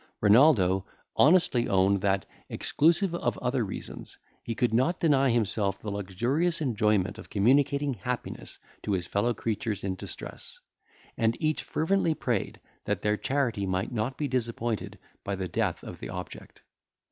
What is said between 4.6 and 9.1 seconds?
not deny himself the luxurious enjoyment of communicating happiness to his